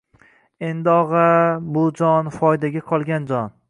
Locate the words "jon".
2.03-2.35, 3.35-3.59